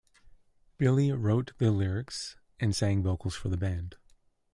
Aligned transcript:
Billy 0.79 1.11
wrote 1.11 1.51
the 1.59 1.69
lyrics, 1.69 2.35
and 2.59 2.75
sang 2.75 3.03
vocals 3.03 3.35
for 3.35 3.49
the 3.49 3.55
band. 3.57 3.97